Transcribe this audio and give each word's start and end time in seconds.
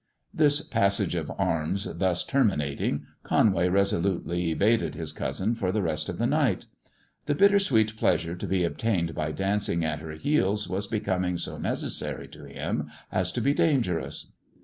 This 0.33 0.61
passage 0.67 1.13
of 1.13 1.31
arms 1.37 1.87
thus 1.99 2.23
terminating, 2.23 3.05
Conway 3.21 3.69
resolutely 3.69 4.49
evaded 4.49 4.95
his 4.95 5.11
cousin 5.13 5.53
for 5.53 5.71
the 5.71 5.83
rest 5.83 6.09
of 6.09 6.17
the 6.17 6.25
night. 6.25 6.65
The 7.25 7.35
bitter 7.35 7.59
sweet 7.59 7.95
pleasure 7.97 8.33
to 8.35 8.47
be 8.47 8.63
obtained 8.63 9.13
by 9.13 9.31
dancing 9.31 9.85
at 9.85 9.99
her 9.99 10.13
heels 10.13 10.67
was 10.67 10.87
becoming 10.87 11.37
so 11.37 11.59
necessary 11.59 12.27
to 12.29 12.45
him 12.45 12.89
as 13.11 13.31
to 13.33 13.41
be 13.41 13.53
dangerous. 13.53 14.31